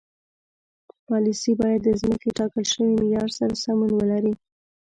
پالیسي 1.07 1.51
باید 1.61 1.81
د 1.83 1.87
مخکې 2.09 2.29
ټاکل 2.37 2.63
شوي 2.71 2.91
معیار 3.01 3.29
سره 3.37 3.53
سمون 3.63 3.91
ولري. 3.95 4.33